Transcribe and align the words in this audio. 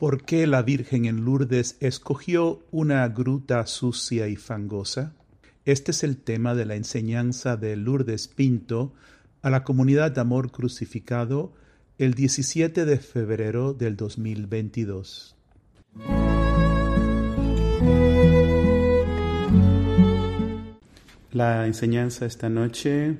¿Por 0.00 0.22
qué 0.22 0.46
la 0.46 0.62
Virgen 0.62 1.04
en 1.04 1.26
Lourdes 1.26 1.76
escogió 1.80 2.62
una 2.70 3.06
gruta 3.08 3.66
sucia 3.66 4.28
y 4.28 4.36
fangosa? 4.36 5.12
Este 5.66 5.90
es 5.90 6.02
el 6.04 6.16
tema 6.16 6.54
de 6.54 6.64
la 6.64 6.74
enseñanza 6.74 7.58
de 7.58 7.76
Lourdes 7.76 8.26
Pinto 8.26 8.94
a 9.42 9.50
la 9.50 9.62
comunidad 9.62 10.10
de 10.12 10.22
amor 10.22 10.52
crucificado 10.52 11.52
el 11.98 12.14
17 12.14 12.86
de 12.86 12.96
febrero 12.96 13.74
del 13.74 13.98
2022. 13.98 15.36
La 21.32 21.66
enseñanza 21.66 22.24
esta 22.24 22.48
noche 22.48 23.18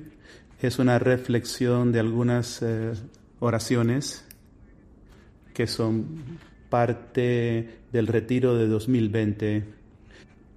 es 0.59 0.79
una 0.79 0.97
reflexión 0.97 1.91
de 1.91 1.99
algunas 1.99 2.63
eh, 2.63 2.93
oraciones 3.39 4.25
que 5.53 5.67
son 5.67 6.49
parte 6.71 7.81
del 7.91 8.07
retiro 8.07 8.55
de 8.55 8.67
2020 8.67 9.63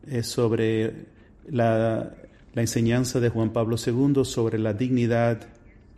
es 0.09 0.27
sobre 0.27 1.09
la, 1.47 2.15
la 2.55 2.61
enseñanza 2.63 3.21
de 3.21 3.29
Juan 3.29 3.53
Pablo 3.53 3.77
II 3.85 4.25
sobre 4.25 4.59
la 4.59 4.73
dignidad 4.73 5.47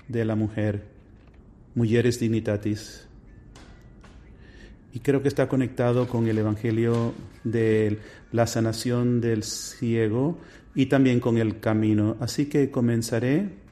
de 0.08 0.24
la 0.24 0.34
mujer, 0.34 0.84
Mujeres 1.74 2.18
Dignitatis. 2.18 3.06
Y 4.92 5.00
creo 5.00 5.20
que 5.20 5.28
está 5.28 5.46
conectado 5.48 6.08
con 6.08 6.26
el 6.26 6.38
Evangelio 6.38 7.12
de 7.44 7.98
la 8.32 8.46
sanación 8.46 9.20
del 9.20 9.42
ciego 9.42 10.38
y 10.74 10.86
también 10.86 11.20
con 11.20 11.36
el 11.36 11.60
camino. 11.60 12.16
Así 12.20 12.46
que 12.46 12.70
comenzaré 12.70 13.65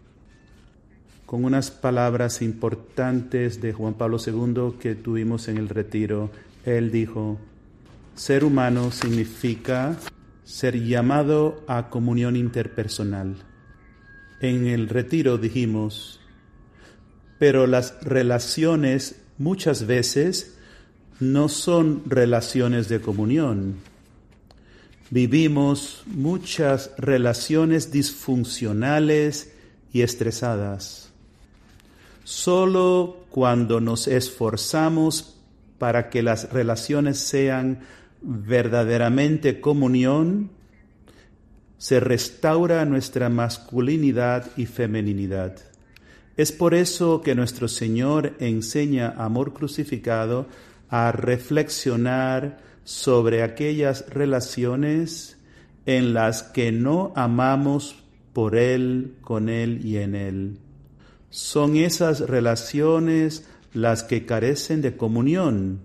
con 1.26 1.44
unas 1.44 1.70
palabras 1.70 2.42
importantes 2.42 3.60
de 3.60 3.72
Juan 3.72 3.94
Pablo 3.94 4.18
II 4.24 4.78
que 4.78 4.94
tuvimos 4.94 5.48
en 5.48 5.58
el 5.58 5.68
retiro. 5.68 6.30
Él 6.64 6.90
dijo, 6.90 7.38
ser 8.14 8.44
humano 8.44 8.90
significa 8.90 9.96
ser 10.44 10.80
llamado 10.80 11.64
a 11.66 11.88
comunión 11.88 12.36
interpersonal. 12.36 13.36
En 14.40 14.66
el 14.66 14.88
retiro 14.88 15.38
dijimos, 15.38 16.20
pero 17.38 17.66
las 17.66 18.00
relaciones 18.02 19.16
muchas 19.38 19.86
veces 19.86 20.58
no 21.20 21.48
son 21.48 22.02
relaciones 22.06 22.88
de 22.88 23.00
comunión. 23.00 23.76
Vivimos 25.10 26.02
muchas 26.06 26.90
relaciones 26.98 27.90
disfuncionales 27.90 29.52
y 29.92 30.02
estresadas. 30.02 31.03
Solo 32.24 33.26
cuando 33.30 33.80
nos 33.80 34.08
esforzamos 34.08 35.38
para 35.78 36.08
que 36.08 36.22
las 36.22 36.50
relaciones 36.52 37.18
sean 37.18 37.80
verdaderamente 38.22 39.60
comunión, 39.60 40.50
se 41.76 42.00
restaura 42.00 42.86
nuestra 42.86 43.28
masculinidad 43.28 44.50
y 44.56 44.64
femeninidad. 44.64 45.56
Es 46.38 46.50
por 46.50 46.72
eso 46.72 47.20
que 47.20 47.34
nuestro 47.34 47.68
Señor 47.68 48.34
enseña 48.40 49.14
amor 49.18 49.52
crucificado 49.52 50.46
a 50.88 51.12
reflexionar 51.12 52.58
sobre 52.84 53.42
aquellas 53.42 54.08
relaciones 54.08 55.36
en 55.84 56.14
las 56.14 56.42
que 56.42 56.72
no 56.72 57.12
amamos 57.16 57.96
por 58.32 58.56
Él, 58.56 59.16
con 59.20 59.50
Él 59.50 59.84
y 59.84 59.98
en 59.98 60.14
Él. 60.14 60.58
Son 61.34 61.74
esas 61.74 62.20
relaciones 62.20 63.44
las 63.72 64.04
que 64.04 64.24
carecen 64.24 64.82
de 64.82 64.96
comunión 64.96 65.80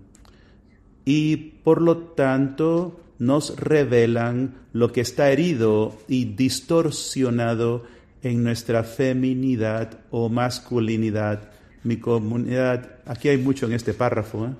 y 1.04 1.36
por 1.64 1.82
lo 1.82 1.96
tanto 1.96 3.00
nos 3.18 3.56
revelan 3.56 4.54
lo 4.72 4.92
que 4.92 5.00
está 5.00 5.32
herido 5.32 5.98
y 6.06 6.36
distorsionado 6.36 7.82
en 8.22 8.44
nuestra 8.44 8.84
feminidad 8.84 9.98
o 10.12 10.28
masculinidad. 10.28 11.50
Mi 11.82 11.96
comunidad, 11.96 13.00
aquí 13.04 13.28
hay 13.28 13.38
mucho 13.38 13.66
en 13.66 13.72
este 13.72 13.92
párrafo. 13.92 14.46
¿eh? 14.46 14.54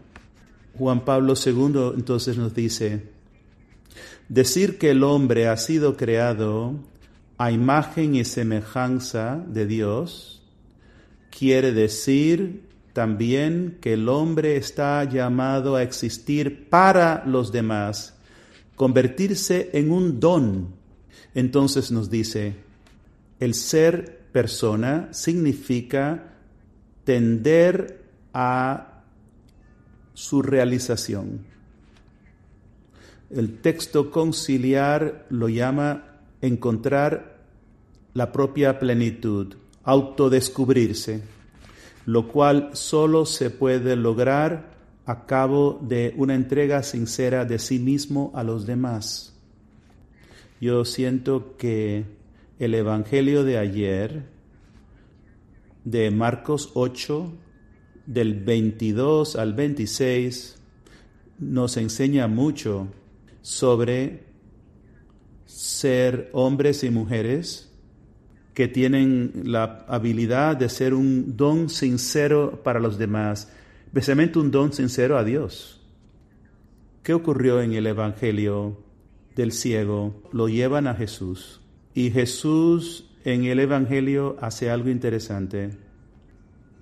Juan 0.76 1.04
Pablo 1.04 1.34
II 1.36 1.92
entonces 1.94 2.36
nos 2.36 2.52
dice, 2.52 3.04
decir 4.28 4.76
que 4.76 4.90
el 4.90 5.04
hombre 5.04 5.46
ha 5.46 5.56
sido 5.56 5.96
creado 5.96 6.74
a 7.38 7.52
imagen 7.52 8.16
y 8.16 8.24
semejanza 8.24 9.40
de 9.46 9.66
Dios, 9.66 10.39
quiere 11.30 11.72
decir 11.72 12.68
también 12.92 13.78
que 13.80 13.94
el 13.94 14.08
hombre 14.08 14.56
está 14.56 15.04
llamado 15.04 15.76
a 15.76 15.82
existir 15.82 16.68
para 16.68 17.24
los 17.24 17.52
demás, 17.52 18.16
convertirse 18.76 19.70
en 19.72 19.91
un 19.91 20.20
don. 20.20 20.74
Entonces 21.34 21.91
nos 21.92 22.10
dice, 22.10 22.54
el 23.38 23.54
ser 23.54 24.20
persona 24.32 25.08
significa 25.12 26.34
tender 27.04 28.04
a 28.34 29.02
su 30.14 30.42
realización. 30.42 31.47
El 33.30 33.58
texto 33.60 34.10
conciliar 34.10 35.26
lo 35.30 35.48
llama 35.48 36.18
encontrar 36.41 37.38
la 38.12 38.32
propia 38.32 38.78
plenitud 38.80 39.54
autodescubrirse, 39.90 41.20
lo 42.06 42.28
cual 42.28 42.70
solo 42.74 43.26
se 43.26 43.50
puede 43.50 43.96
lograr 43.96 44.70
a 45.04 45.26
cabo 45.26 45.80
de 45.82 46.14
una 46.16 46.36
entrega 46.36 46.84
sincera 46.84 47.44
de 47.44 47.58
sí 47.58 47.80
mismo 47.80 48.30
a 48.36 48.44
los 48.44 48.66
demás. 48.66 49.34
Yo 50.60 50.84
siento 50.84 51.56
que 51.56 52.04
el 52.60 52.74
Evangelio 52.74 53.42
de 53.42 53.58
ayer, 53.58 54.22
de 55.84 56.12
Marcos 56.12 56.70
8, 56.74 57.32
del 58.06 58.34
22 58.44 59.34
al 59.34 59.54
26, 59.54 60.56
nos 61.40 61.76
enseña 61.76 62.28
mucho 62.28 62.86
sobre 63.42 64.22
ser 65.46 66.30
hombres 66.32 66.84
y 66.84 66.90
mujeres 66.90 67.69
que 68.60 68.69
tienen 68.69 69.32
la 69.47 69.87
habilidad 69.88 70.54
de 70.54 70.69
ser 70.69 70.93
un 70.93 71.34
don 71.34 71.71
sincero 71.71 72.60
para 72.62 72.78
los 72.78 72.98
demás, 72.98 73.50
especialmente 73.87 74.38
un 74.38 74.50
don 74.50 74.75
sincero 74.75 75.16
a 75.16 75.25
Dios. 75.25 75.81
¿Qué 77.03 77.15
ocurrió 77.15 77.62
en 77.62 77.72
el 77.72 77.87
Evangelio 77.87 78.76
del 79.34 79.53
ciego? 79.53 80.28
Lo 80.31 80.50
llevan 80.50 80.88
a 80.88 80.94
Jesús 80.94 81.62
y 81.94 82.10
Jesús 82.10 83.09
en 83.25 83.44
el 83.44 83.60
Evangelio 83.60 84.37
hace 84.43 84.69
algo 84.69 84.91
interesante. 84.91 85.71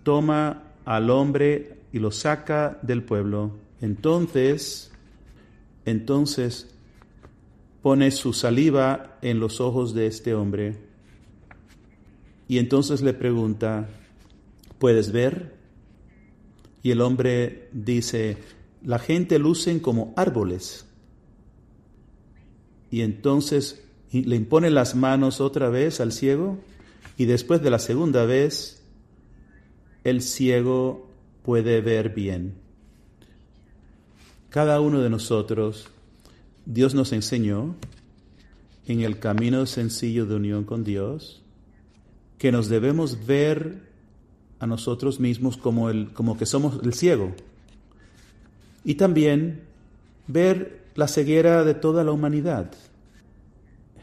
Toma 0.02 0.72
al 0.84 1.10
hombre 1.10 1.78
y 1.92 2.00
lo 2.00 2.10
saca 2.10 2.80
del 2.82 3.04
pueblo. 3.04 3.52
Entonces, 3.80 4.90
entonces 5.84 6.74
pone 7.82 8.10
su 8.10 8.32
saliva 8.32 9.16
en 9.22 9.38
los 9.38 9.60
ojos 9.60 9.94
de 9.94 10.08
este 10.08 10.34
hombre 10.34 10.87
y 12.48 12.58
entonces 12.58 13.02
le 13.02 13.12
pregunta, 13.12 13.88
¿puedes 14.78 15.12
ver? 15.12 15.54
Y 16.82 16.90
el 16.90 17.02
hombre 17.02 17.68
dice, 17.72 18.38
la 18.82 18.98
gente 18.98 19.38
lucen 19.38 19.80
como 19.80 20.14
árboles. 20.16 20.86
Y 22.90 23.02
entonces 23.02 23.84
le 24.10 24.36
impone 24.36 24.70
las 24.70 24.94
manos 24.94 25.42
otra 25.42 25.68
vez 25.68 26.00
al 26.00 26.12
ciego 26.12 26.58
y 27.18 27.26
después 27.26 27.62
de 27.62 27.70
la 27.70 27.78
segunda 27.78 28.24
vez 28.24 28.82
el 30.04 30.22
ciego 30.22 31.10
puede 31.42 31.82
ver 31.82 32.14
bien. 32.14 32.54
Cada 34.48 34.80
uno 34.80 35.02
de 35.02 35.10
nosotros, 35.10 35.88
Dios 36.64 36.94
nos 36.94 37.12
enseñó 37.12 37.76
en 38.86 39.02
el 39.02 39.18
camino 39.18 39.66
sencillo 39.66 40.24
de 40.24 40.36
unión 40.36 40.64
con 40.64 40.84
Dios, 40.84 41.42
que 42.38 42.52
nos 42.52 42.68
debemos 42.68 43.26
ver 43.26 43.88
a 44.60 44.66
nosotros 44.66 45.20
mismos 45.20 45.56
como, 45.56 45.90
el, 45.90 46.12
como 46.12 46.38
que 46.38 46.46
somos 46.46 46.80
el 46.82 46.94
ciego. 46.94 47.34
Y 48.84 48.94
también 48.94 49.62
ver 50.26 50.84
la 50.94 51.08
ceguera 51.08 51.64
de 51.64 51.74
toda 51.74 52.04
la 52.04 52.12
humanidad. 52.12 52.72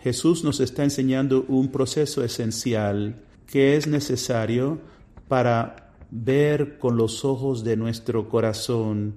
Jesús 0.01 0.43
nos 0.43 0.59
está 0.59 0.83
enseñando 0.83 1.45
un 1.47 1.71
proceso 1.71 2.23
esencial 2.23 3.21
que 3.47 3.75
es 3.75 3.87
necesario 3.87 4.79
para 5.27 5.93
ver 6.11 6.77
con 6.77 6.97
los 6.97 7.25
ojos 7.25 7.63
de 7.63 7.75
nuestro 7.75 8.29
corazón 8.29 9.15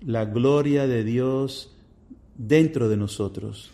la 0.00 0.24
gloria 0.24 0.86
de 0.86 1.04
Dios 1.04 1.74
dentro 2.36 2.88
de 2.88 2.96
nosotros. 2.96 3.70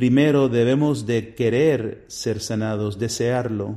Primero 0.00 0.48
debemos 0.48 1.04
de 1.04 1.34
querer 1.34 2.06
ser 2.08 2.40
sanados, 2.40 2.98
desearlo. 2.98 3.76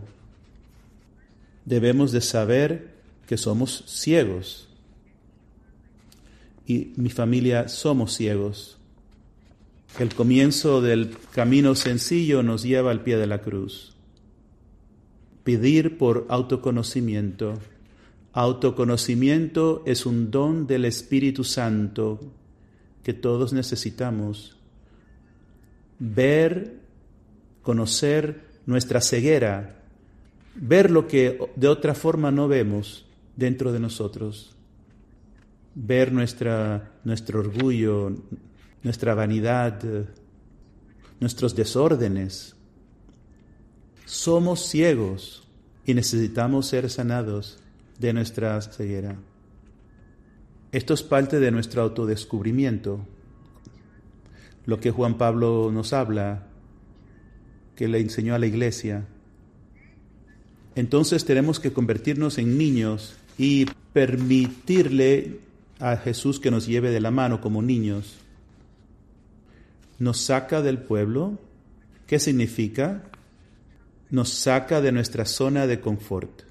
Debemos 1.66 2.14
de 2.14 2.22
saber 2.22 2.94
que 3.28 3.36
somos 3.36 3.84
ciegos. 3.88 4.70
y 6.66 6.94
mi 6.96 7.10
familia 7.10 7.68
somos 7.68 8.14
ciegos. 8.14 8.78
El 10.00 10.16
comienzo 10.16 10.82
del 10.82 11.14
camino 11.34 11.76
sencillo 11.76 12.42
nos 12.42 12.64
lleva 12.64 12.92
al 12.92 13.04
pie 13.04 13.18
de 13.18 13.28
la 13.28 13.42
cruz. 13.42 13.94
Pedir 15.44 15.98
por 15.98 16.26
autoconocimiento. 16.30 17.60
Autoconocimiento 18.32 19.84
es 19.86 20.06
un 20.06 20.32
don 20.32 20.68
del 20.68 20.86
Espíritu 20.86 21.44
Santo 21.44 22.22
que 23.04 23.12
todos 23.12 23.52
necesitamos. 23.52 24.56
Ver, 26.06 26.82
conocer 27.62 28.42
nuestra 28.66 29.00
ceguera, 29.00 29.84
ver 30.54 30.92
lo 30.92 31.08
que 31.08 31.40
de 31.56 31.70
otra 31.70 31.94
forma 31.96 32.30
no 32.30 32.50
vemos 32.50 33.06
dentro 33.38 33.72
de 33.72 33.80
nosotros, 33.80 34.54
ver 35.76 36.12
nuestra, 36.12 36.92
nuestro 37.06 37.40
orgullo, 37.40 38.18
nuestra 38.84 39.16
vanidad, 39.16 39.82
nuestros 41.22 41.56
desórdenes. 41.56 42.54
Somos 44.04 44.68
ciegos 44.68 45.48
y 45.86 45.94
necesitamos 45.94 46.68
ser 46.68 46.90
sanados 46.90 47.60
de 47.98 48.12
nuestra 48.12 48.62
ceguera. 48.62 49.16
Esto 50.74 50.94
es 50.94 51.02
parte 51.02 51.40
de 51.40 51.50
nuestro 51.50 51.82
autodescubrimiento, 51.82 53.08
lo 54.66 54.80
que 54.80 54.92
Juan 54.92 55.18
Pablo 55.18 55.72
nos 55.74 55.94
habla, 55.94 56.48
que 57.76 57.88
le 57.88 58.00
enseñó 58.00 58.36
a 58.36 58.40
la 58.40 58.46
iglesia. 58.46 59.06
Entonces 60.76 61.26
tenemos 61.26 61.60
que 61.60 61.74
convertirnos 61.74 62.38
en 62.38 62.58
niños 62.58 63.16
y 63.38 63.66
permitirle 63.94 65.40
a 65.80 65.98
Jesús 65.98 66.40
que 66.40 66.52
nos 66.52 66.66
lleve 66.66 66.92
de 66.92 67.02
la 67.02 67.12
mano 67.12 67.42
como 67.42 67.62
niños. 67.62 68.16
Nos 70.00 70.20
saca 70.20 70.62
del 70.62 70.80
pueblo. 70.80 71.40
¿Qué 72.08 72.20
significa? 72.20 73.04
Nos 74.10 74.30
saca 74.30 74.82
de 74.82 74.92
nuestra 74.92 75.26
zona 75.26 75.68
de 75.68 75.80
confort, 75.80 76.44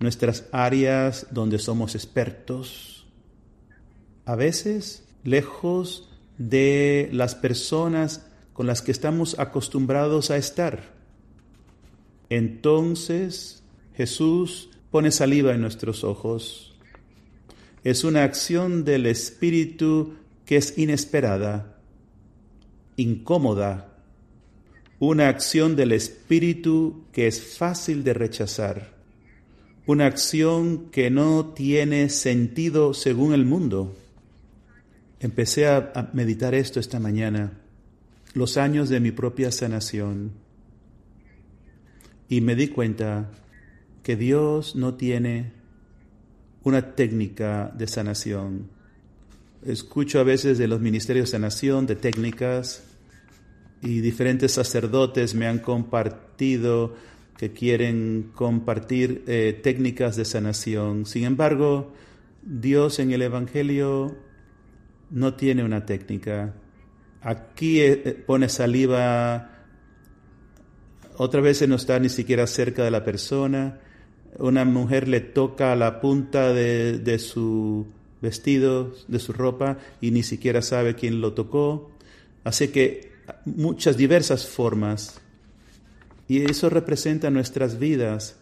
nuestras 0.00 0.46
áreas 0.52 1.28
donde 1.30 1.58
somos 1.58 1.94
expertos. 1.94 3.06
A 4.24 4.34
veces 4.34 5.04
lejos 5.22 6.13
de 6.38 7.08
las 7.12 7.34
personas 7.34 8.26
con 8.52 8.66
las 8.66 8.82
que 8.82 8.92
estamos 8.92 9.38
acostumbrados 9.38 10.30
a 10.30 10.36
estar. 10.36 10.94
Entonces 12.30 13.62
Jesús 13.94 14.70
pone 14.90 15.10
saliva 15.10 15.54
en 15.54 15.60
nuestros 15.60 16.04
ojos. 16.04 16.74
Es 17.82 18.04
una 18.04 18.24
acción 18.24 18.84
del 18.84 19.06
Espíritu 19.06 20.14
que 20.46 20.56
es 20.56 20.78
inesperada, 20.78 21.78
incómoda, 22.96 23.94
una 24.98 25.28
acción 25.28 25.76
del 25.76 25.92
Espíritu 25.92 27.04
que 27.12 27.26
es 27.26 27.42
fácil 27.42 28.04
de 28.04 28.14
rechazar, 28.14 28.94
una 29.86 30.06
acción 30.06 30.90
que 30.90 31.10
no 31.10 31.52
tiene 31.54 32.08
sentido 32.08 32.94
según 32.94 33.34
el 33.34 33.44
mundo. 33.44 33.94
Empecé 35.24 35.66
a, 35.66 36.10
meditar 36.12 36.54
esto 36.54 36.78
esta 36.78 37.00
mañana, 37.00 37.54
los 38.34 38.58
años 38.58 38.90
de 38.90 39.00
mi 39.00 39.10
propia 39.10 39.50
sanación, 39.50 40.32
y 42.28 42.42
me 42.42 42.54
di 42.54 42.68
cuenta 42.68 43.30
que 44.02 44.16
Dios 44.16 44.76
no 44.76 44.96
tiene 44.96 45.52
una 46.62 46.94
técnica 46.94 47.72
de 47.74 47.86
sanación. 47.86 48.68
Escucho 49.64 50.20
a 50.20 50.24
veces 50.24 50.58
de 50.58 50.68
los 50.68 50.82
ministerios 50.82 51.30
de 51.30 51.38
sanación, 51.38 51.86
de 51.86 51.96
técnicas, 51.96 52.84
y 53.80 54.02
diferentes 54.02 54.52
sacerdotes 54.52 55.34
me 55.34 55.46
han 55.46 55.60
compartido 55.60 56.96
que 57.38 57.50
quieren 57.50 58.30
compartir 58.34 59.24
eh, 59.26 59.58
técnicas 59.62 60.16
de 60.16 60.26
sanación. 60.26 61.06
Sin 61.06 61.24
embargo, 61.24 61.94
Dios 62.42 62.98
en 62.98 63.10
el 63.12 63.22
Evangelio 63.22 64.18
no 65.14 65.34
tiene 65.34 65.64
una 65.64 65.86
técnica. 65.86 66.52
Aquí 67.22 67.80
eh, 67.80 68.02
eh, 68.04 68.12
pone 68.14 68.48
saliva, 68.48 69.48
otra 71.16 71.40
vez 71.40 71.66
no 71.68 71.76
está 71.76 71.98
ni 72.00 72.08
siquiera 72.08 72.46
cerca 72.48 72.82
de 72.82 72.90
la 72.90 73.04
persona, 73.04 73.80
una 74.38 74.64
mujer 74.64 75.06
le 75.06 75.20
toca 75.20 75.76
la 75.76 76.00
punta 76.00 76.52
de, 76.52 77.18
su 77.20 77.86
vestido, 78.20 78.92
de 79.06 79.20
su 79.20 79.32
ropa, 79.32 79.78
y 80.00 80.10
ni 80.10 80.24
siquiera 80.24 80.60
sabe 80.60 80.96
quién 80.96 81.20
lo 81.20 81.32
tocó. 81.32 81.92
Así 82.42 82.68
que 82.68 83.12
muchas 83.44 83.96
diversas 83.96 84.48
formas. 84.48 85.20
Y 86.26 86.50
eso 86.50 86.68
representa 86.70 87.30
nuestras 87.30 87.78
vidas. 87.78 88.40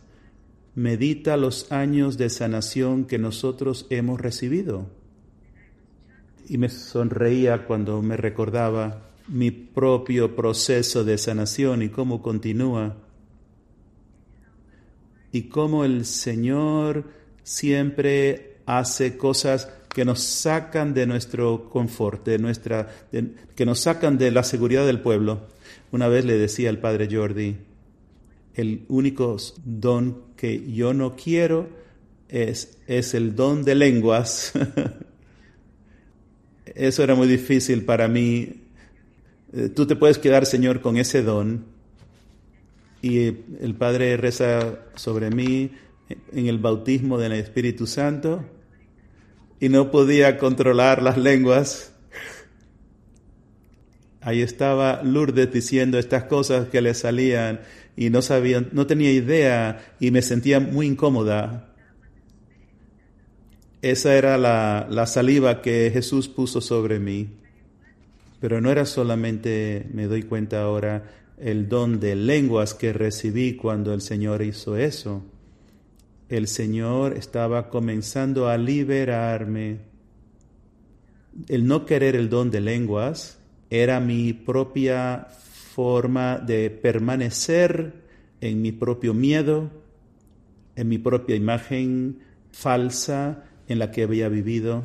Medita 0.74 1.36
los 1.36 1.70
años 1.70 2.16
de 2.16 2.30
sanación 2.30 3.04
que 3.04 3.18
nosotros 3.18 3.86
hemos 3.90 4.18
recibido. 4.18 5.01
Y 6.48 6.58
me 6.58 6.68
sonreía 6.68 7.66
cuando 7.66 8.02
me 8.02 8.16
recordaba 8.16 9.02
mi 9.28 9.50
propio 9.50 10.34
proceso 10.34 11.04
de 11.04 11.16
sanación 11.18 11.82
y 11.82 11.88
cómo 11.88 12.22
continúa 12.22 12.96
y 15.32 15.42
cómo 15.44 15.84
el 15.84 16.04
Señor 16.04 17.04
siempre 17.42 18.58
hace 18.66 19.16
cosas 19.16 19.72
que 19.88 20.04
nos 20.04 20.20
sacan 20.22 20.94
de 20.94 21.06
nuestro 21.06 21.68
confort, 21.68 22.24
de 22.26 22.38
nuestra, 22.38 22.88
que 23.54 23.66
nos 23.66 23.80
sacan 23.80 24.18
de 24.18 24.30
la 24.30 24.44
seguridad 24.44 24.86
del 24.86 25.00
pueblo. 25.00 25.48
Una 25.90 26.08
vez 26.08 26.24
le 26.24 26.38
decía 26.38 26.70
al 26.70 26.78
padre 26.78 27.08
Jordi, 27.10 27.56
el 28.54 28.84
único 28.88 29.36
don 29.64 30.22
que 30.36 30.70
yo 30.72 30.94
no 30.94 31.16
quiero 31.16 31.68
es, 32.28 32.78
es 32.86 33.14
el 33.14 33.34
don 33.34 33.64
de 33.64 33.74
lenguas. 33.74 34.52
Eso 36.74 37.02
era 37.02 37.14
muy 37.14 37.28
difícil 37.28 37.84
para 37.84 38.08
mí. 38.08 38.62
Eh, 39.52 39.68
tú 39.68 39.86
te 39.86 39.96
puedes 39.96 40.18
quedar, 40.18 40.46
Señor, 40.46 40.80
con 40.80 40.96
ese 40.96 41.22
don, 41.22 41.66
y 43.02 43.26
el 43.60 43.74
Padre 43.76 44.16
reza 44.16 44.78
sobre 44.94 45.30
mí 45.30 45.70
en 46.32 46.46
el 46.46 46.58
bautismo 46.58 47.18
del 47.18 47.32
Espíritu 47.32 47.86
Santo 47.86 48.44
y 49.60 49.68
no 49.68 49.90
podía 49.90 50.38
controlar 50.38 51.02
las 51.02 51.18
lenguas. 51.18 51.92
Ahí 54.20 54.40
estaba 54.40 55.02
Lourdes 55.02 55.52
diciendo 55.52 55.98
estas 55.98 56.24
cosas 56.24 56.68
que 56.68 56.80
le 56.80 56.94
salían 56.94 57.60
y 57.96 58.08
no 58.10 58.22
sabía, 58.22 58.64
no 58.72 58.86
tenía 58.86 59.10
idea 59.10 59.94
y 59.98 60.12
me 60.12 60.22
sentía 60.22 60.60
muy 60.60 60.86
incómoda. 60.86 61.71
Esa 63.82 64.14
era 64.14 64.38
la, 64.38 64.86
la 64.88 65.06
saliva 65.06 65.60
que 65.60 65.90
Jesús 65.92 66.28
puso 66.28 66.60
sobre 66.60 67.00
mí. 67.00 67.30
Pero 68.38 68.60
no 68.60 68.70
era 68.70 68.86
solamente, 68.86 69.88
me 69.92 70.06
doy 70.06 70.22
cuenta 70.22 70.62
ahora, 70.62 71.10
el 71.36 71.68
don 71.68 71.98
de 71.98 72.14
lenguas 72.14 72.74
que 72.74 72.92
recibí 72.92 73.56
cuando 73.56 73.92
el 73.92 74.00
Señor 74.00 74.42
hizo 74.42 74.76
eso. 74.76 75.24
El 76.28 76.46
Señor 76.46 77.16
estaba 77.16 77.68
comenzando 77.68 78.48
a 78.48 78.56
liberarme. 78.56 79.78
El 81.48 81.66
no 81.66 81.84
querer 81.84 82.14
el 82.14 82.28
don 82.28 82.52
de 82.52 82.60
lenguas 82.60 83.38
era 83.68 83.98
mi 83.98 84.32
propia 84.32 85.26
forma 85.74 86.38
de 86.38 86.70
permanecer 86.70 87.94
en 88.40 88.62
mi 88.62 88.70
propio 88.70 89.12
miedo, 89.12 89.70
en 90.76 90.88
mi 90.88 90.98
propia 90.98 91.34
imagen 91.34 92.20
falsa 92.52 93.44
en 93.68 93.78
la 93.78 93.90
que 93.90 94.02
había 94.02 94.28
vivido. 94.28 94.84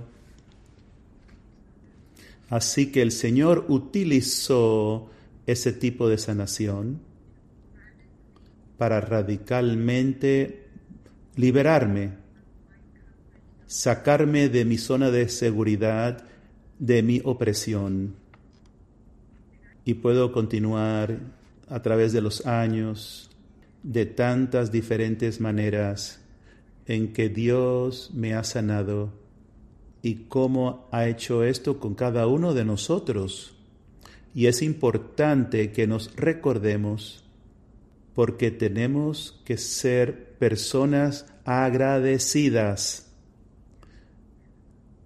Así 2.49 2.91
que 2.91 3.01
el 3.01 3.11
Señor 3.11 3.65
utilizó 3.67 5.09
ese 5.45 5.73
tipo 5.73 6.07
de 6.07 6.17
sanación 6.17 6.99
para 8.77 9.01
radicalmente 9.01 10.67
liberarme, 11.35 12.11
sacarme 13.65 14.49
de 14.49 14.65
mi 14.65 14.77
zona 14.77 15.11
de 15.11 15.29
seguridad, 15.29 16.23
de 16.79 17.03
mi 17.03 17.21
opresión. 17.23 18.15
Y 19.83 19.95
puedo 19.95 20.31
continuar 20.31 21.19
a 21.69 21.81
través 21.81 22.13
de 22.13 22.21
los 22.21 22.45
años 22.45 23.29
de 23.83 24.05
tantas 24.05 24.71
diferentes 24.71 25.39
maneras 25.39 26.19
en 26.87 27.13
que 27.13 27.29
Dios 27.29 28.11
me 28.13 28.33
ha 28.33 28.43
sanado 28.43 29.13
y 30.01 30.25
cómo 30.29 30.87
ha 30.91 31.07
hecho 31.07 31.43
esto 31.43 31.79
con 31.79 31.95
cada 31.95 32.27
uno 32.27 32.53
de 32.53 32.65
nosotros 32.65 33.57
y 34.37 34.45
es 34.45 34.61
importante 34.61 35.71
que 35.71 35.87
nos 35.87 36.15
recordemos 36.15 37.23
porque 38.13 38.51
tenemos 38.51 39.41
que 39.45 39.57
ser 39.57 40.35
personas 40.37 41.25
agradecidas. 41.43 43.03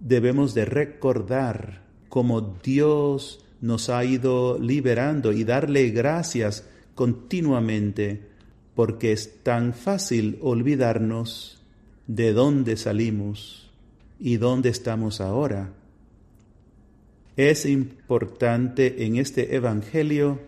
debemos 0.02 0.54
de 0.54 0.66
recordar 0.66 1.84
cómo 2.10 2.42
Dios 2.64 3.46
nos 3.62 3.90
ha 3.90 4.04
ido 4.04 4.58
liberando 4.60 5.32
y 5.32 5.44
darle 5.46 5.92
gracias 5.92 6.68
continuamente, 6.94 8.28
porque 8.76 9.14
es 9.14 9.44
tan 9.44 9.74
fácil 9.74 10.40
olvidarnos 10.42 11.61
de 12.15 12.34
dónde 12.34 12.75
salimos 12.75 13.70
y 14.20 14.36
dónde 14.36 14.68
estamos 14.68 15.22
ahora. 15.22 15.72
Es 17.38 17.65
importante 17.65 19.06
en 19.06 19.15
este 19.15 19.56
Evangelio 19.56 20.41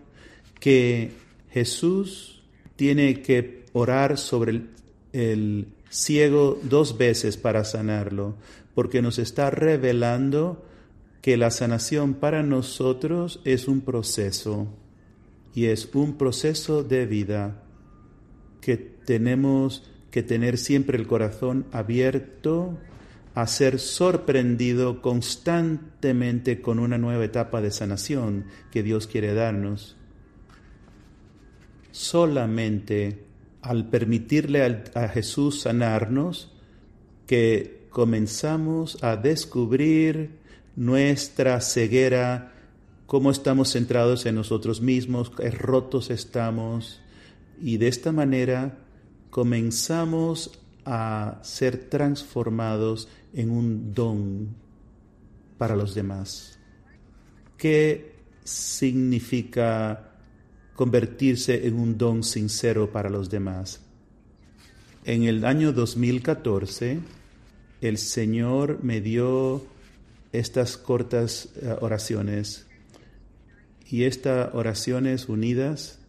que 0.60 1.12
Jesús 1.50 2.42
tiene 2.76 3.22
que 3.22 3.64
orar 3.72 4.18
sobre 4.18 4.52
el, 4.52 4.70
el 5.14 5.68
ciego 5.88 6.60
dos 6.62 6.98
veces 6.98 7.38
para 7.38 7.64
sanarlo, 7.64 8.34
porque 8.74 9.00
nos 9.00 9.18
está 9.18 9.48
revelando 9.48 10.66
que 11.22 11.38
la 11.38 11.50
sanación 11.50 12.12
para 12.12 12.42
nosotros 12.42 13.40
es 13.44 13.68
un 13.68 13.80
proceso 13.80 14.68
y 15.54 15.66
es 15.66 15.88
un 15.94 16.18
proceso 16.18 16.84
de 16.84 17.06
vida 17.06 17.62
que 18.60 18.76
tenemos 18.76 19.93
que 20.14 20.22
tener 20.22 20.58
siempre 20.58 20.96
el 20.96 21.08
corazón 21.08 21.66
abierto 21.72 22.78
a 23.34 23.48
ser 23.48 23.80
sorprendido 23.80 25.02
constantemente 25.02 26.60
con 26.60 26.78
una 26.78 26.98
nueva 26.98 27.24
etapa 27.24 27.60
de 27.60 27.72
sanación 27.72 28.44
que 28.70 28.84
Dios 28.84 29.08
quiere 29.08 29.34
darnos. 29.34 29.96
Solamente 31.90 33.24
al 33.60 33.90
permitirle 33.90 34.84
a 34.94 35.08
Jesús 35.08 35.62
sanarnos, 35.62 36.52
que 37.26 37.88
comenzamos 37.90 39.02
a 39.02 39.16
descubrir 39.16 40.38
nuestra 40.76 41.60
ceguera, 41.60 42.52
cómo 43.06 43.32
estamos 43.32 43.72
centrados 43.72 44.26
en 44.26 44.36
nosotros 44.36 44.80
mismos, 44.80 45.30
qué 45.30 45.50
rotos 45.50 46.10
estamos, 46.10 47.00
y 47.60 47.78
de 47.78 47.88
esta 47.88 48.12
manera 48.12 48.78
comenzamos 49.34 50.60
a 50.84 51.40
ser 51.42 51.90
transformados 51.90 53.08
en 53.32 53.50
un 53.50 53.92
don 53.92 54.54
para 55.58 55.74
los 55.74 55.92
demás. 55.92 56.56
¿Qué 57.58 58.14
significa 58.44 60.14
convertirse 60.74 61.66
en 61.66 61.74
un 61.74 61.96
don 61.96 62.22
sincero 62.22 62.90
para 62.90 63.08
los 63.08 63.30
demás. 63.30 63.80
En 65.04 65.24
el 65.24 65.44
año 65.44 65.72
2014, 65.72 67.00
el 67.80 67.98
Señor 67.98 68.82
me 68.82 69.00
dio 69.00 69.64
estas 70.32 70.76
cortas 70.76 71.50
eh, 71.56 71.74
oraciones 71.80 72.66
y 73.88 74.04
estas 74.04 74.54
oraciones 74.54 75.28
unidas 75.28 76.00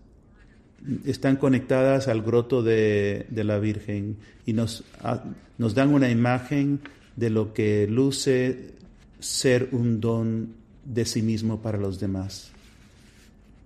están 1.05 1.37
conectadas 1.37 2.07
al 2.07 2.21
groto 2.21 2.63
de, 2.63 3.25
la 3.31 3.59
Virgen 3.59 4.17
y 4.45 4.53
nos, 4.53 4.83
nos 5.57 5.75
dan 5.75 5.93
una 5.93 6.09
imagen 6.09 6.79
de 7.15 7.29
lo 7.29 7.53
que 7.53 7.87
luce 7.87 8.73
ser 9.19 9.69
un 9.71 9.99
don 9.99 10.53
de 10.83 11.05
sí 11.05 11.21
mismo 11.21 11.61
para 11.61 11.77
los 11.77 11.99
demás. 11.99 12.51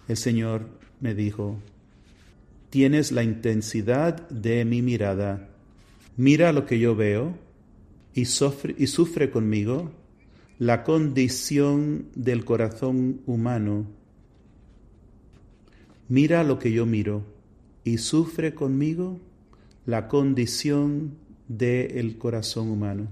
El 0.08 0.18
Señor 0.18 0.68
me 1.02 1.14
dijo, 1.14 1.58
tienes 2.70 3.12
la 3.12 3.24
intensidad 3.24 4.28
de 4.30 4.66
mi 4.66 4.82
mirada, 4.82 5.50
mira 6.18 6.54
lo 6.54 6.66
que 6.66 6.80
yo 6.80 6.96
veo 6.96 7.38
y 8.14 8.26
sufre, 8.26 8.76
y 8.78 8.88
sufre 8.88 9.30
conmigo 9.30 9.92
la 10.58 10.84
condición 10.84 12.08
del 12.16 12.44
corazón 12.44 13.22
humano. 13.26 13.86
Mira 16.10 16.44
lo 16.44 16.58
que 16.58 16.72
yo 16.72 16.88
miro 16.88 17.24
y 17.84 18.00
sufre 18.00 18.56
conmigo 18.56 19.20
la 19.86 20.08
condición 20.08 21.14
del 21.48 22.18
corazón 22.18 22.72
humano. 22.72 23.08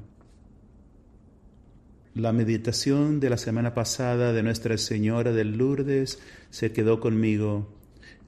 La 2.15 2.33
meditación 2.33 3.19
de 3.19 3.29
la 3.29 3.37
semana 3.37 3.75
pasada 3.75 4.33
de 4.33 4.41
Nuestra 4.41 4.79
Señora 4.79 5.31
de 5.31 5.45
Lourdes 5.45 6.17
se 6.49 6.71
quedó 6.71 6.99
conmigo 6.99 7.67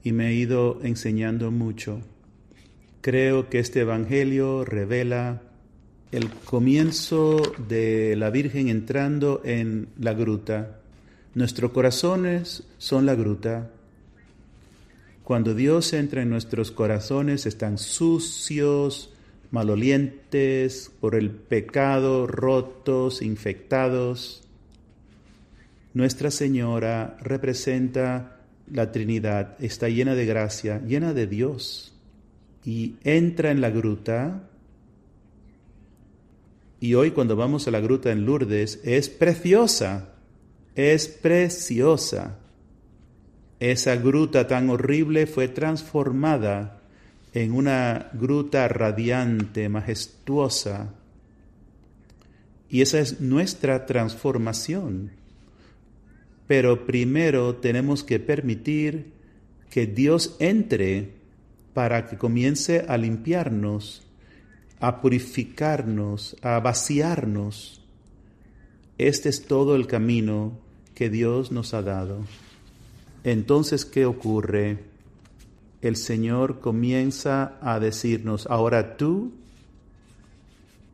y 0.04 0.12
me 0.12 0.28
he 0.28 0.34
ido 0.34 0.78
enseñando 0.84 1.50
mucho. 1.50 2.00
Creo 3.00 3.48
que 3.48 3.58
este 3.58 3.80
Evangelio 3.80 4.64
revela 4.64 5.42
el 6.12 6.30
comienzo 6.30 7.42
de 7.68 8.14
la 8.16 8.30
Virgen 8.30 8.68
entrando 8.68 9.42
en 9.44 9.88
la 9.98 10.14
gruta. 10.14 10.80
Nuestros 11.34 11.72
corazones 11.72 12.62
son 12.78 13.04
la 13.04 13.16
gruta. 13.16 13.72
Cuando 15.24 15.54
Dios 15.54 15.92
entra 15.92 16.22
en 16.22 16.30
nuestros 16.30 16.70
corazones 16.70 17.46
están 17.46 17.78
sucios, 17.78 19.12
malolientes 19.50 20.92
por 21.00 21.14
el 21.14 21.30
pecado, 21.30 22.26
rotos, 22.26 23.22
infectados. 23.22 24.44
Nuestra 25.94 26.30
Señora 26.30 27.16
representa 27.20 28.40
la 28.72 28.92
Trinidad 28.92 29.56
está 29.58 29.88
llena 29.88 30.14
de 30.14 30.26
gracia, 30.26 30.80
llena 30.86 31.12
de 31.12 31.26
Dios, 31.26 31.92
y 32.64 32.96
entra 33.02 33.50
en 33.50 33.60
la 33.60 33.70
gruta. 33.70 34.48
Y 36.78 36.94
hoy 36.94 37.10
cuando 37.10 37.36
vamos 37.36 37.66
a 37.66 37.70
la 37.70 37.80
gruta 37.80 38.12
en 38.12 38.24
Lourdes 38.24 38.80
es 38.84 39.08
preciosa, 39.08 40.14
es 40.74 41.08
preciosa. 41.08 42.38
Esa 43.60 43.96
gruta 43.96 44.46
tan 44.46 44.70
horrible 44.70 45.26
fue 45.26 45.46
transformada 45.46 46.80
en 47.34 47.52
una 47.52 48.10
gruta 48.14 48.66
radiante, 48.68 49.68
majestuosa. 49.68 50.94
Y 52.70 52.80
esa 52.80 53.00
es 53.00 53.20
nuestra 53.20 53.84
transformación. 53.84 55.10
Pero 56.46 56.86
primero 56.86 57.56
tenemos 57.56 58.02
que 58.02 58.18
permitir 58.18 59.12
que 59.68 59.86
Dios 59.86 60.36
entre 60.38 61.12
para 61.74 62.06
que 62.06 62.16
comience 62.16 62.86
a 62.88 62.96
limpiarnos, 62.96 64.02
a 64.80 65.02
purificarnos, 65.02 66.34
a 66.40 66.58
vaciarnos. 66.60 67.84
Este 68.96 69.28
es 69.28 69.44
todo 69.46 69.76
el 69.76 69.86
camino 69.86 70.58
que 70.94 71.10
Dios 71.10 71.52
nos 71.52 71.74
ha 71.74 71.82
dado. 71.82 72.24
Entonces, 73.24 73.84
¿qué 73.84 74.06
ocurre? 74.06 74.84
El 75.82 75.96
Señor 75.96 76.60
comienza 76.60 77.58
a 77.60 77.80
decirnos, 77.80 78.46
ahora 78.46 78.96
tú, 78.96 79.32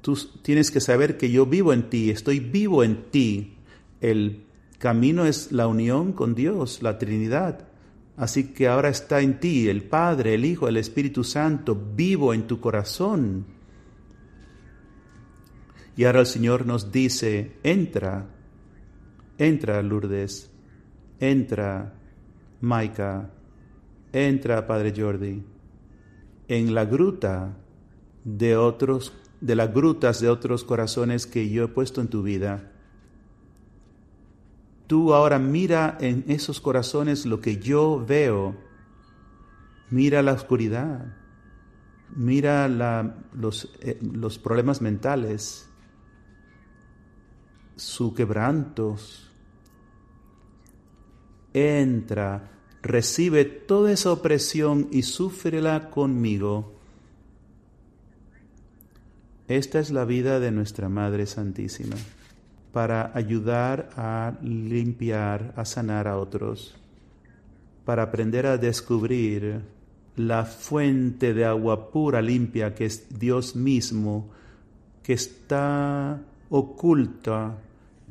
tú 0.00 0.18
tienes 0.42 0.70
que 0.70 0.80
saber 0.80 1.18
que 1.18 1.30
yo 1.30 1.46
vivo 1.46 1.72
en 1.72 1.88
ti, 1.88 2.10
estoy 2.10 2.40
vivo 2.40 2.84
en 2.84 3.10
ti. 3.10 3.54
El 4.00 4.44
camino 4.78 5.26
es 5.26 5.52
la 5.52 5.66
unión 5.66 6.12
con 6.12 6.34
Dios, 6.34 6.82
la 6.82 6.98
Trinidad. 6.98 7.66
Así 8.16 8.52
que 8.52 8.68
ahora 8.68 8.88
está 8.88 9.20
en 9.20 9.40
ti 9.40 9.68
el 9.68 9.82
Padre, 9.82 10.34
el 10.34 10.44
Hijo, 10.44 10.68
el 10.68 10.78
Espíritu 10.78 11.22
Santo, 11.22 11.74
vivo 11.74 12.32
en 12.32 12.46
tu 12.46 12.60
corazón. 12.60 13.44
Y 15.96 16.04
ahora 16.04 16.20
el 16.20 16.26
Señor 16.26 16.66
nos 16.66 16.92
dice, 16.92 17.52
entra, 17.62 18.26
entra 19.38 19.82
Lourdes, 19.82 20.50
entra 21.20 21.94
Maika, 22.60 23.30
entra 24.12 24.66
Padre 24.66 24.92
Jordi, 24.96 25.44
en 26.48 26.74
la 26.74 26.84
gruta 26.84 27.56
de 28.24 28.56
otros, 28.56 29.12
de 29.40 29.54
las 29.54 29.72
grutas 29.72 30.20
de 30.20 30.28
otros 30.28 30.64
corazones 30.64 31.26
que 31.26 31.48
yo 31.50 31.64
he 31.64 31.68
puesto 31.68 32.00
en 32.00 32.08
tu 32.08 32.22
vida 32.22 32.72
Tú 34.86 35.14
ahora 35.14 35.38
mira 35.38 35.98
en 36.00 36.24
esos 36.28 36.60
corazones 36.60 37.26
lo 37.26 37.40
que 37.40 37.58
yo 37.58 38.04
veo. 38.06 38.56
Mira 39.90 40.22
la 40.22 40.32
oscuridad. 40.32 41.16
Mira 42.14 42.68
los, 42.68 43.68
eh, 43.80 43.98
los 44.00 44.38
problemas 44.38 44.80
mentales, 44.80 45.68
su 47.74 48.14
quebrantos. 48.14 49.25
Entra, 51.56 52.50
recibe 52.82 53.46
toda 53.46 53.90
esa 53.90 54.12
opresión 54.12 54.88
y 54.92 55.04
súfrela 55.04 55.88
conmigo. 55.88 56.74
Esta 59.48 59.80
es 59.80 59.90
la 59.90 60.04
vida 60.04 60.38
de 60.38 60.50
nuestra 60.50 60.90
Madre 60.90 61.24
Santísima 61.24 61.96
para 62.72 63.10
ayudar 63.14 63.88
a 63.96 64.34
limpiar, 64.42 65.54
a 65.56 65.64
sanar 65.64 66.08
a 66.08 66.18
otros, 66.18 66.74
para 67.86 68.02
aprender 68.02 68.44
a 68.44 68.58
descubrir 68.58 69.62
la 70.14 70.44
fuente 70.44 71.32
de 71.32 71.46
agua 71.46 71.90
pura, 71.90 72.20
limpia, 72.20 72.74
que 72.74 72.84
es 72.84 73.18
Dios 73.18 73.56
mismo, 73.56 74.28
que 75.02 75.14
está 75.14 76.20
oculta 76.50 77.56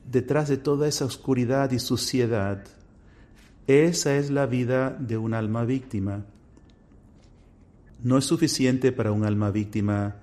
detrás 0.03 0.49
de 0.49 0.57
toda 0.57 0.87
esa 0.87 1.05
oscuridad 1.05 1.69
y 1.69 1.77
suciedad. 1.77 2.65
Esa 3.67 4.15
es 4.17 4.29
la 4.29 4.45
vida 4.45 4.91
de 4.91 5.17
un 5.17 5.33
alma 5.33 5.65
víctima. 5.65 6.25
No 8.03 8.17
es 8.17 8.25
suficiente 8.25 8.91
para 8.91 9.11
un 9.11 9.25
alma 9.25 9.49
víctima 9.49 10.17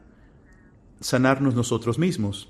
sanarnos 1.01 1.55
nosotros 1.55 1.99
mismos. 1.99 2.49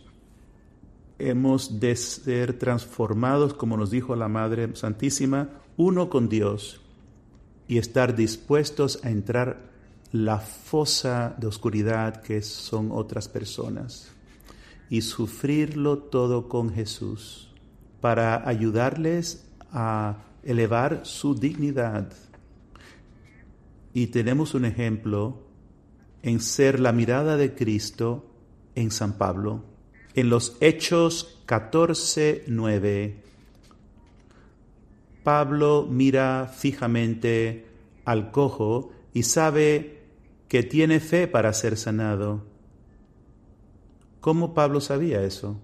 Hemos 1.18 1.80
de 1.80 1.96
ser 1.96 2.58
transformados, 2.58 3.54
como 3.54 3.76
nos 3.78 3.90
dijo 3.90 4.16
la 4.16 4.28
Madre 4.28 4.76
Santísima, 4.76 5.48
uno 5.78 6.10
con 6.10 6.28
Dios 6.28 6.82
y 7.68 7.78
estar 7.78 8.14
dispuestos 8.14 9.00
a 9.02 9.10
entrar 9.10 9.70
la 10.10 10.40
fosa 10.40 11.34
de 11.38 11.46
oscuridad 11.46 12.20
que 12.20 12.42
son 12.42 12.90
otras 12.92 13.28
personas 13.28 14.12
y 14.90 15.00
sufrirlo 15.00 15.96
todo 15.96 16.50
con 16.50 16.70
Jesús 16.74 17.50
para 18.02 18.46
ayudarles 18.46 19.48
a 19.70 20.18
elevar 20.42 21.00
su 21.04 21.34
dignidad. 21.34 22.12
Y 23.92 24.08
tenemos 24.08 24.54
un 24.54 24.64
ejemplo 24.64 25.42
en 26.22 26.40
ser 26.40 26.80
la 26.80 26.92
mirada 26.92 27.36
de 27.36 27.54
Cristo 27.54 28.26
en 28.74 28.90
San 28.90 29.18
Pablo. 29.18 29.64
En 30.14 30.30
los 30.30 30.56
Hechos 30.60 31.42
14, 31.46 32.44
9, 32.46 33.22
Pablo 35.22 35.86
mira 35.88 36.52
fijamente 36.54 37.66
al 38.04 38.30
cojo 38.30 38.92
y 39.14 39.22
sabe 39.22 40.02
que 40.48 40.62
tiene 40.62 41.00
fe 41.00 41.28
para 41.28 41.52
ser 41.52 41.76
sanado. 41.76 42.44
¿Cómo 44.20 44.54
Pablo 44.54 44.80
sabía 44.80 45.22
eso? 45.22 45.60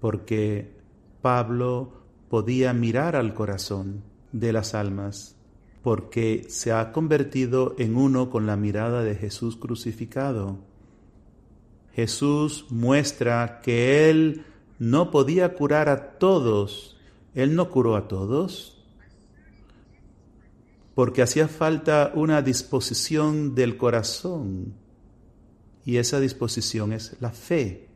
Porque 0.00 0.70
Pablo 1.22 1.97
podía 2.28 2.72
mirar 2.72 3.16
al 3.16 3.34
corazón 3.34 4.02
de 4.32 4.52
las 4.52 4.74
almas, 4.74 5.36
porque 5.82 6.46
se 6.48 6.72
ha 6.72 6.92
convertido 6.92 7.74
en 7.78 7.96
uno 7.96 8.30
con 8.30 8.46
la 8.46 8.56
mirada 8.56 9.02
de 9.02 9.14
Jesús 9.14 9.56
crucificado. 9.56 10.58
Jesús 11.92 12.66
muestra 12.70 13.60
que 13.62 14.10
Él 14.10 14.44
no 14.78 15.10
podía 15.10 15.54
curar 15.54 15.88
a 15.88 16.18
todos. 16.18 16.96
Él 17.34 17.54
no 17.54 17.70
curó 17.70 17.96
a 17.96 18.08
todos 18.08 18.78
porque 20.98 21.22
hacía 21.22 21.46
falta 21.46 22.10
una 22.16 22.42
disposición 22.42 23.54
del 23.54 23.76
corazón 23.76 24.74
y 25.84 25.98
esa 25.98 26.18
disposición 26.18 26.92
es 26.92 27.16
la 27.20 27.30
fe. 27.30 27.87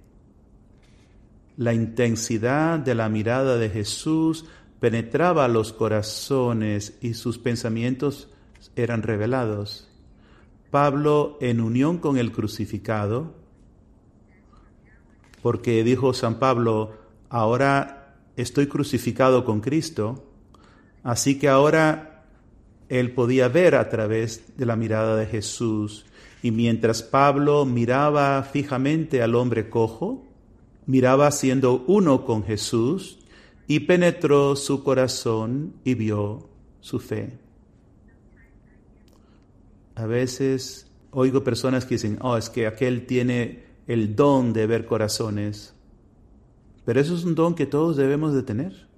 La 1.62 1.72
intensidad 1.72 2.80
de 2.80 2.96
la 2.96 3.08
mirada 3.08 3.56
de 3.56 3.70
Jesús 3.70 4.46
penetraba 4.80 5.46
los 5.46 5.72
corazones 5.72 6.98
y 7.00 7.14
sus 7.14 7.38
pensamientos 7.38 8.28
eran 8.74 9.04
revelados. 9.04 9.88
Pablo, 10.72 11.38
en 11.40 11.60
unión 11.60 11.98
con 11.98 12.18
el 12.18 12.32
crucificado, 12.32 13.36
porque 15.40 15.84
dijo 15.84 16.12
San 16.14 16.40
Pablo, 16.40 16.94
ahora 17.28 18.16
estoy 18.34 18.66
crucificado 18.66 19.44
con 19.44 19.60
Cristo, 19.60 20.32
así 21.04 21.38
que 21.38 21.48
ahora 21.48 22.24
él 22.88 23.12
podía 23.12 23.46
ver 23.46 23.76
a 23.76 23.88
través 23.88 24.56
de 24.56 24.66
la 24.66 24.74
mirada 24.74 25.14
de 25.14 25.26
Jesús 25.26 26.06
y 26.42 26.50
mientras 26.50 27.04
Pablo 27.04 27.64
miraba 27.66 28.42
fijamente 28.42 29.22
al 29.22 29.36
hombre 29.36 29.70
cojo, 29.70 30.31
miraba 30.86 31.30
siendo 31.30 31.84
uno 31.86 32.24
con 32.24 32.44
Jesús 32.44 33.18
y 33.66 33.80
penetró 33.80 34.56
su 34.56 34.82
corazón 34.82 35.74
y 35.84 35.94
vio 35.94 36.48
su 36.80 36.98
fe. 36.98 37.38
A 39.94 40.06
veces 40.06 40.90
oigo 41.12 41.44
personas 41.44 41.84
que 41.84 41.94
dicen, 41.94 42.18
oh, 42.22 42.36
es 42.36 42.50
que 42.50 42.66
aquel 42.66 43.06
tiene 43.06 43.64
el 43.86 44.16
don 44.16 44.52
de 44.52 44.66
ver 44.66 44.86
corazones. 44.86 45.74
Pero 46.84 47.00
eso 47.00 47.14
es 47.14 47.24
un 47.24 47.34
don 47.34 47.54
que 47.54 47.66
todos 47.66 47.96
debemos 47.96 48.34
de 48.34 48.42
tener. 48.42 48.88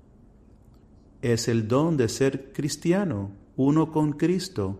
Es 1.20 1.48
el 1.48 1.68
don 1.68 1.96
de 1.96 2.08
ser 2.08 2.52
cristiano, 2.52 3.32
uno 3.56 3.90
con 3.90 4.12
Cristo. 4.12 4.78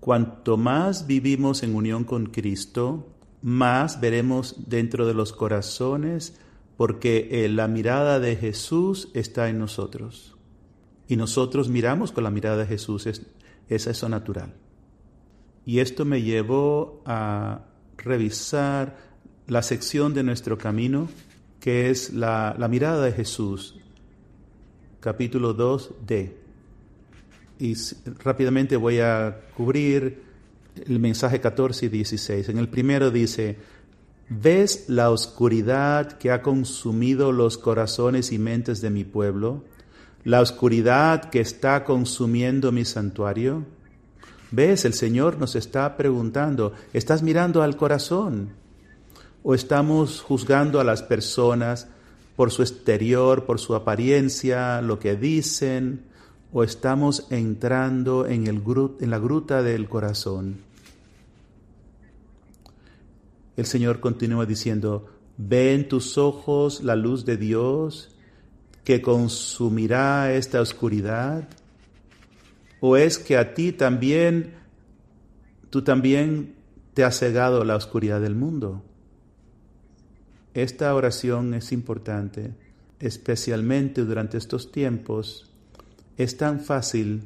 Cuanto 0.00 0.56
más 0.56 1.06
vivimos 1.06 1.62
en 1.62 1.74
unión 1.74 2.04
con 2.04 2.26
Cristo, 2.26 3.06
más 3.42 4.00
veremos 4.00 4.56
dentro 4.68 5.06
de 5.06 5.14
los 5.14 5.32
corazones 5.32 6.38
porque 6.76 7.28
eh, 7.30 7.48
la 7.48 7.68
mirada 7.68 8.20
de 8.20 8.36
Jesús 8.36 9.08
está 9.14 9.48
en 9.48 9.58
nosotros. 9.58 10.36
Y 11.08 11.16
nosotros 11.16 11.68
miramos 11.68 12.12
con 12.12 12.24
la 12.24 12.30
mirada 12.30 12.58
de 12.58 12.66
Jesús, 12.66 13.06
es, 13.06 13.26
es 13.68 13.86
eso 13.86 14.08
natural. 14.08 14.54
Y 15.64 15.80
esto 15.80 16.04
me 16.04 16.22
llevó 16.22 17.02
a 17.04 17.66
revisar 17.96 18.96
la 19.46 19.62
sección 19.62 20.14
de 20.14 20.22
nuestro 20.22 20.58
camino 20.58 21.08
que 21.60 21.90
es 21.90 22.12
la, 22.12 22.54
la 22.58 22.68
mirada 22.68 23.04
de 23.04 23.12
Jesús, 23.12 23.80
capítulo 25.00 25.56
2d 25.56 26.32
y 27.58 27.74
rápidamente 28.22 28.76
voy 28.76 29.00
a 29.00 29.40
cubrir 29.56 30.22
el 30.86 30.98
mensaje 30.98 31.40
14 31.40 31.86
y 31.86 31.88
16. 31.88 32.48
En 32.48 32.58
el 32.58 32.68
primero 32.68 33.10
dice, 33.10 33.58
¿ves 34.28 34.84
la 34.88 35.10
oscuridad 35.10 36.12
que 36.18 36.30
ha 36.30 36.42
consumido 36.42 37.32
los 37.32 37.58
corazones 37.58 38.32
y 38.32 38.38
mentes 38.38 38.80
de 38.80 38.90
mi 38.90 39.04
pueblo? 39.04 39.64
¿La 40.24 40.40
oscuridad 40.40 41.30
que 41.30 41.40
está 41.40 41.84
consumiendo 41.84 42.72
mi 42.72 42.84
santuario? 42.84 43.64
¿Ves? 44.50 44.84
El 44.84 44.94
Señor 44.94 45.38
nos 45.38 45.56
está 45.56 45.96
preguntando, 45.96 46.72
¿estás 46.92 47.22
mirando 47.22 47.62
al 47.62 47.76
corazón? 47.76 48.50
¿O 49.42 49.54
estamos 49.54 50.20
juzgando 50.20 50.80
a 50.80 50.84
las 50.84 51.02
personas 51.02 51.88
por 52.36 52.50
su 52.50 52.62
exterior, 52.62 53.44
por 53.44 53.58
su 53.58 53.74
apariencia, 53.74 54.80
lo 54.82 54.98
que 54.98 55.16
dicen? 55.16 56.08
o 56.52 56.64
estamos 56.64 57.26
entrando 57.30 58.26
en, 58.26 58.46
el 58.46 58.62
en 59.00 59.10
la 59.10 59.18
gruta 59.18 59.62
del 59.62 59.88
corazón. 59.88 60.67
El 63.58 63.66
Señor 63.66 63.98
continúa 63.98 64.46
diciendo, 64.46 65.06
ve 65.36 65.74
en 65.74 65.88
tus 65.88 66.16
ojos 66.16 66.84
la 66.84 66.94
luz 66.94 67.24
de 67.24 67.36
Dios 67.36 68.14
que 68.84 69.02
consumirá 69.02 70.32
esta 70.32 70.60
oscuridad. 70.60 71.48
¿O 72.78 72.96
es 72.96 73.18
que 73.18 73.36
a 73.36 73.54
ti 73.54 73.72
también, 73.72 74.54
tú 75.70 75.82
también 75.82 76.54
te 76.94 77.02
has 77.02 77.18
cegado 77.18 77.64
la 77.64 77.74
oscuridad 77.74 78.20
del 78.20 78.36
mundo? 78.36 78.84
Esta 80.54 80.94
oración 80.94 81.52
es 81.52 81.72
importante, 81.72 82.54
especialmente 83.00 84.04
durante 84.04 84.38
estos 84.38 84.70
tiempos 84.70 85.50
es 86.16 86.36
tan 86.36 86.60
fácil 86.60 87.24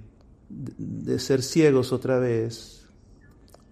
de 0.49 1.19
ser 1.19 1.43
ciegos 1.43 1.93
otra 1.93 2.19
vez. 2.19 2.87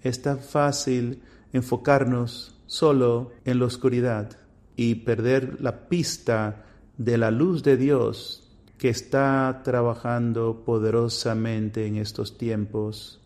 Es 0.03 0.21
tan 0.21 0.41
fácil 0.41 1.23
enfocarnos 1.53 2.55
solo 2.67 3.33
en 3.45 3.59
la 3.59 3.67
oscuridad 3.67 4.37
y 4.77 4.97
perder 4.97 5.61
la 5.61 5.89
pista 5.89 6.65
de 6.97 7.19
la 7.19 7.31
luz 7.31 7.63
de 7.63 7.77
Dios 7.77 8.51
que 8.79 8.89
está 8.89 9.61
trabajando 9.65 10.65
poderosamente 10.65 11.87
en 11.87 11.97
estos 11.97 12.39
tiempos. 12.39 13.21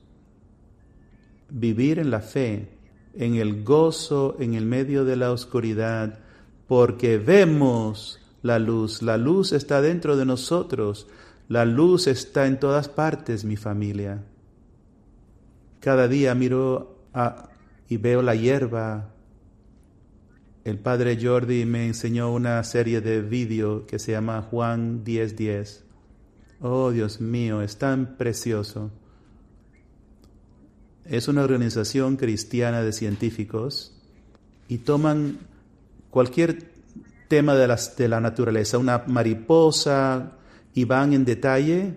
Vivir 1.48 1.98
en 1.98 2.10
la 2.10 2.20
fe, 2.20 2.74
en 3.14 3.36
el 3.36 3.62
gozo 3.62 4.36
en 4.40 4.54
el 4.54 4.66
medio 4.66 5.04
de 5.04 5.16
la 5.16 5.30
oscuridad, 5.30 6.18
porque 6.66 7.18
vemos 7.18 8.20
la 8.42 8.58
luz. 8.58 9.02
La 9.02 9.16
luz 9.16 9.52
está 9.52 9.80
dentro 9.80 10.16
de 10.16 10.24
nosotros. 10.24 11.06
La 11.48 11.64
luz 11.64 12.06
está 12.06 12.46
en 12.46 12.58
todas 12.58 12.88
partes, 12.88 13.44
mi 13.44 13.56
familia. 13.56 14.24
Cada 15.80 16.08
día 16.08 16.34
miro 16.34 17.06
y 17.88 17.96
veo 17.96 18.22
la 18.22 18.34
hierba. 18.34 19.10
El 20.64 20.78
padre 20.78 21.18
Jordi 21.20 21.64
me 21.66 21.86
enseñó 21.86 22.32
una 22.32 22.62
serie 22.64 23.00
de 23.00 23.20
vídeos 23.20 23.82
que 23.86 23.98
se 23.98 24.12
llama 24.12 24.42
Juan 24.42 25.02
1010. 25.04 25.84
Oh, 26.60 26.90
Dios 26.90 27.20
mío, 27.20 27.60
es 27.60 27.76
tan 27.76 28.16
precioso. 28.16 28.90
Es 31.04 31.28
una 31.28 31.42
organización 31.42 32.16
cristiana 32.16 32.82
de 32.82 32.92
científicos 32.92 33.94
y 34.68 34.78
toman 34.78 35.38
cualquier 36.10 36.70
tema 37.28 37.54
de, 37.54 37.76
de 37.98 38.08
la 38.08 38.20
naturaleza, 38.20 38.78
una 38.78 39.04
mariposa, 39.06 40.38
y 40.74 40.84
van 40.84 41.12
en 41.12 41.24
detalle 41.24 41.94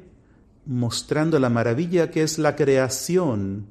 mostrando 0.66 1.40
la 1.40 1.50
maravilla 1.50 2.12
que 2.12 2.24
es 2.24 2.38
la 2.38 2.56
creación. 2.56 3.68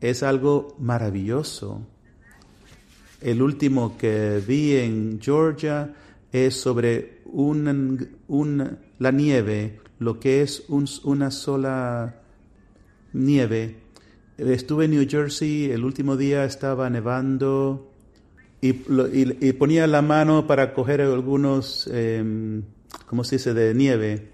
Es 0.00 0.22
algo 0.22 0.76
maravilloso. 0.78 1.80
El 3.20 3.42
último 3.42 3.96
que 3.96 4.42
vi 4.46 4.76
en 4.76 5.18
Georgia 5.20 5.94
es 6.32 6.54
sobre 6.54 7.22
un, 7.24 8.78
la 8.98 9.10
nieve, 9.10 9.80
lo 9.98 10.20
que 10.20 10.42
es 10.42 10.64
una 10.68 11.30
sola 11.30 12.20
nieve. 13.12 13.76
Estuve 14.36 14.84
en 14.84 14.90
New 14.92 15.06
Jersey, 15.08 15.70
el 15.70 15.84
último 15.84 16.16
día 16.16 16.44
estaba 16.44 16.90
nevando 16.90 17.90
y, 18.60 18.72
ponía 19.52 19.86
la 19.86 20.02
mano 20.02 20.46
para 20.46 20.74
coger 20.74 21.00
algunos, 21.00 21.88
eh, 21.92 22.62
¿cómo 23.06 23.24
se 23.24 23.36
dice?, 23.36 23.54
de 23.54 23.74
nieve. 23.74 24.28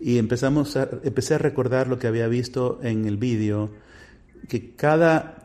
Y 0.00 0.18
empezamos 0.18 0.76
a, 0.76 0.88
empecé 1.04 1.34
a 1.34 1.38
recordar 1.38 1.86
lo 1.88 1.98
que 1.98 2.06
había 2.06 2.28
visto 2.28 2.80
en 2.82 3.06
el 3.06 3.16
vídeo, 3.16 3.70
que 4.48 4.74
cada, 4.74 5.44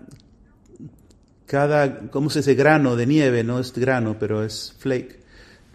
cada, 1.46 2.10
¿cómo 2.10 2.30
se 2.30 2.40
dice?, 2.40 2.56
grano 2.56 2.96
de 2.96 3.06
nieve, 3.06 3.44
no 3.44 3.60
es 3.60 3.74
grano, 3.74 4.18
pero 4.20 4.44
es 4.44 4.74
flake, 4.80 5.20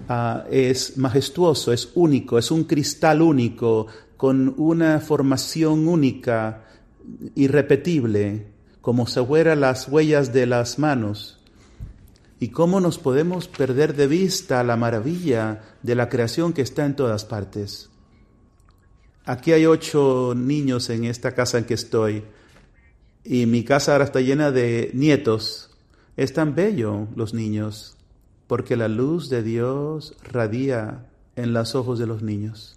ah, 0.08 0.44
es 0.50 0.96
majestuoso, 0.98 1.72
es 1.72 1.90
único, 1.94 2.38
es 2.38 2.50
un 2.50 2.64
cristal 2.64 3.22
único, 3.22 3.86
con 4.16 4.54
una 4.56 5.00
formación 5.00 5.88
única 5.88 6.64
irrepetible, 7.34 8.46
como 8.80 9.06
se 9.06 9.24
fueran 9.24 9.60
las 9.60 9.88
huellas 9.88 10.32
de 10.32 10.46
las 10.46 10.78
manos. 10.78 11.38
¿Y 12.38 12.48
cómo 12.48 12.80
nos 12.80 12.98
podemos 12.98 13.46
perder 13.46 13.94
de 13.94 14.08
vista 14.08 14.64
la 14.64 14.76
maravilla 14.76 15.62
de 15.82 15.94
la 15.94 16.08
creación 16.08 16.52
que 16.52 16.62
está 16.62 16.84
en 16.84 16.96
todas 16.96 17.24
partes? 17.24 17.88
Aquí 19.24 19.52
hay 19.52 19.66
ocho 19.66 20.34
niños 20.36 20.90
en 20.90 21.04
esta 21.04 21.32
casa 21.32 21.58
en 21.58 21.64
que 21.64 21.74
estoy 21.74 22.24
y 23.24 23.46
mi 23.46 23.64
casa 23.64 23.92
ahora 23.92 24.04
está 24.04 24.20
llena 24.20 24.50
de 24.50 24.90
nietos. 24.94 25.70
Es 26.16 26.32
tan 26.32 26.54
bello 26.54 27.08
los 27.16 27.34
niños 27.34 27.96
porque 28.46 28.76
la 28.76 28.88
luz 28.88 29.30
de 29.30 29.42
Dios 29.42 30.14
radia 30.24 31.06
en 31.36 31.52
los 31.52 31.74
ojos 31.74 31.98
de 31.98 32.06
los 32.06 32.22
niños. 32.22 32.74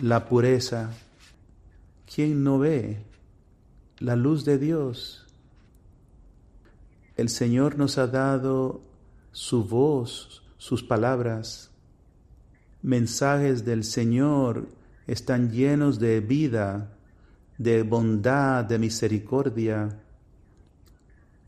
La 0.00 0.26
pureza. 0.26 0.90
¿Quién 2.06 2.44
no 2.44 2.58
ve 2.58 3.08
la 4.00 4.16
luz 4.16 4.44
de 4.44 4.58
Dios. 4.58 5.26
El 7.16 7.28
Señor 7.28 7.76
nos 7.78 7.98
ha 7.98 8.06
dado 8.06 8.80
su 9.32 9.64
voz, 9.64 10.42
sus 10.56 10.82
palabras. 10.84 11.70
Mensajes 12.82 13.64
del 13.64 13.82
Señor 13.82 14.68
están 15.06 15.50
llenos 15.50 15.98
de 15.98 16.20
vida, 16.20 16.96
de 17.58 17.82
bondad, 17.82 18.64
de 18.64 18.78
misericordia. 18.78 20.00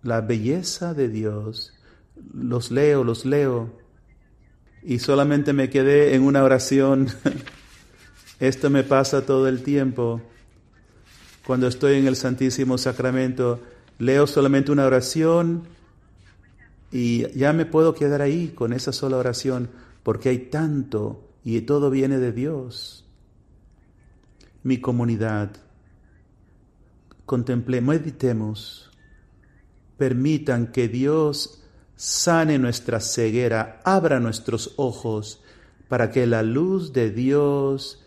La 0.03 0.21
belleza 0.21 0.93
de 0.95 1.09
Dios, 1.09 1.73
los 2.35 2.71
leo, 2.71 3.05
los 3.05 3.25
leo, 3.25 3.79
y 4.83 4.99
solamente 4.99 5.53
me 5.53 5.71
quedé 5.71 6.15
en 6.15 6.23
una 6.23 6.43
oración. 6.43 7.09
Esto 8.41 8.71
me 8.71 8.83
pasa 8.83 9.25
todo 9.25 9.49
el 9.49 9.63
tiempo 9.63 10.23
cuando 11.47 11.67
estoy 11.67 11.97
en 11.97 12.07
el 12.07 12.17
Santísimo 12.17 12.79
Sacramento, 12.79 13.61
leo 13.99 14.27
solamente 14.27 14.71
una 14.71 14.87
oración 14.87 15.65
y 16.93 17.29
ya 17.37 17.53
me 17.53 17.67
puedo 17.67 17.95
quedar 17.95 18.23
ahí 18.23 18.49
con 18.55 18.73
esa 18.73 18.93
sola 18.93 19.17
oración, 19.17 19.69
porque 20.03 20.29
hay 20.29 20.39
tanto 20.39 21.29
y 21.45 21.61
todo 21.63 21.91
viene 21.91 22.19
de 22.19 22.33
Dios. 22.33 23.05
Mi 24.63 24.79
comunidad, 24.79 25.51
contemplemos, 27.31 27.95
meditemos, 27.95 28.91
permitan 29.97 30.73
que 30.73 30.89
Dios 30.89 31.63
sane 31.95 32.59
nuestra 32.59 32.99
ceguera, 32.99 33.81
abra 33.85 34.19
nuestros 34.19 34.75
ojos 34.79 35.41
para 35.89 36.11
que 36.11 36.27
la 36.27 36.43
luz 36.43 36.93
de 36.93 37.13
Dios 37.13 38.05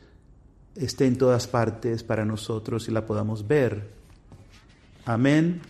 esté 0.76 1.06
en 1.06 1.18
todas 1.18 1.48
partes 1.48 2.04
para 2.04 2.26
nosotros 2.26 2.90
y 2.90 2.92
la 2.92 3.06
podamos 3.06 3.48
ver. 3.48 3.94
Amén. 5.06 5.62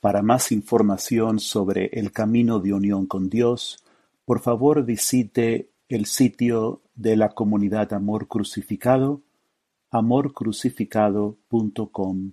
Para 0.00 0.22
más 0.22 0.50
información 0.50 1.38
sobre 1.38 1.86
el 1.92 2.10
camino 2.10 2.58
de 2.58 2.72
unión 2.72 3.06
con 3.06 3.30
Dios, 3.30 3.84
por 4.24 4.40
favor 4.40 4.84
visite 4.84 5.70
el 5.88 6.06
sitio 6.06 6.82
de 6.96 7.14
la 7.14 7.28
comunidad 7.28 7.92
Amor 7.92 8.26
Crucificado, 8.26 9.22
amorcrucificado.com. 9.92 12.32